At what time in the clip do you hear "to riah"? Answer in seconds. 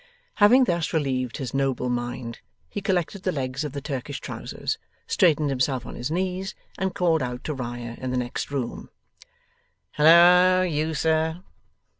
7.43-7.97